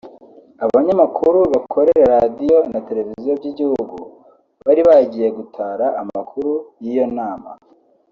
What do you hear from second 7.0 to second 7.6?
nama